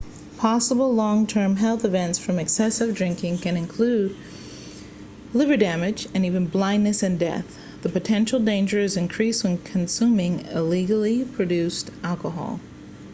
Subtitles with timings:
[0.39, 4.15] possible long term health events from excessive drinking can include
[5.31, 11.23] liver damage and even blindness and death the potential danger is increased when consuming illegally
[11.23, 12.59] produced alcohol